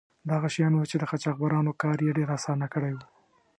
[0.27, 2.99] دا هغه شیان وو چې د قاچاقبرانو کار یې ډیر آسانه کړی و.